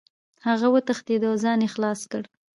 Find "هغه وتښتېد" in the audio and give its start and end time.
0.47-1.21